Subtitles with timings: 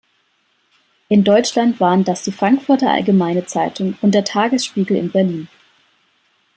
[1.09, 5.47] In Deutschland waren das die Frankfurter Allgemeine Zeitung und Der Tagesspiegel in Berlin.